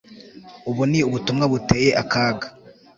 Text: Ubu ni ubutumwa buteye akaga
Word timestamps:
Ubu 0.69 0.83
ni 0.91 0.99
ubutumwa 1.07 1.45
buteye 1.51 1.89
akaga 2.01 2.47